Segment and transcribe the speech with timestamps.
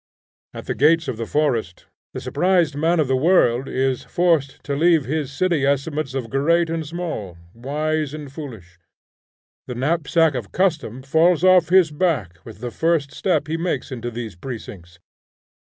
[0.55, 4.75] At the gates of the forest, the surprised man of the world is forced to
[4.75, 8.79] leave his city estimates of great and small, wise and foolish.
[9.67, 14.09] The knapsack of custom falls off his back with the first step he makes into
[14.09, 14.97] these precincts.